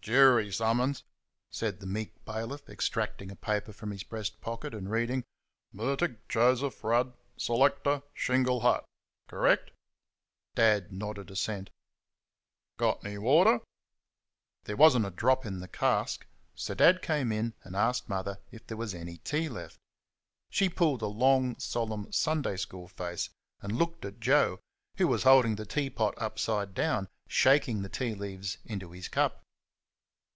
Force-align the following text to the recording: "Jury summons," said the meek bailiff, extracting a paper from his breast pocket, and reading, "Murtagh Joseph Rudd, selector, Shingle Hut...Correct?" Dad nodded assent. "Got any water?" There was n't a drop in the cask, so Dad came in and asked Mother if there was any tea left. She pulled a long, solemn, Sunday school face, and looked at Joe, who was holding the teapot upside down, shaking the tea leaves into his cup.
"Jury 0.00 0.50
summons," 0.50 1.02
said 1.50 1.80
the 1.80 1.86
meek 1.86 2.14
bailiff, 2.24 2.66
extracting 2.70 3.30
a 3.30 3.36
paper 3.36 3.74
from 3.74 3.90
his 3.90 4.04
breast 4.04 4.40
pocket, 4.40 4.72
and 4.74 4.90
reading, 4.90 5.22
"Murtagh 5.70 6.16
Joseph 6.30 6.82
Rudd, 6.82 7.12
selector, 7.36 8.02
Shingle 8.14 8.60
Hut...Correct?" 8.60 9.70
Dad 10.54 10.90
nodded 10.90 11.30
assent. 11.30 11.68
"Got 12.78 13.04
any 13.04 13.18
water?" 13.18 13.60
There 14.64 14.78
was 14.78 14.96
n't 14.96 15.04
a 15.04 15.10
drop 15.10 15.44
in 15.44 15.60
the 15.60 15.68
cask, 15.68 16.24
so 16.54 16.72
Dad 16.74 17.02
came 17.02 17.30
in 17.30 17.52
and 17.62 17.76
asked 17.76 18.08
Mother 18.08 18.38
if 18.50 18.66
there 18.66 18.78
was 18.78 18.94
any 18.94 19.18
tea 19.18 19.50
left. 19.50 19.76
She 20.48 20.70
pulled 20.70 21.02
a 21.02 21.06
long, 21.06 21.58
solemn, 21.58 22.10
Sunday 22.12 22.56
school 22.56 22.88
face, 22.88 23.28
and 23.60 23.76
looked 23.76 24.06
at 24.06 24.20
Joe, 24.20 24.58
who 24.96 25.06
was 25.06 25.24
holding 25.24 25.56
the 25.56 25.66
teapot 25.66 26.14
upside 26.16 26.72
down, 26.72 27.08
shaking 27.28 27.82
the 27.82 27.90
tea 27.90 28.14
leaves 28.14 28.56
into 28.64 28.92
his 28.92 29.08
cup. 29.08 29.42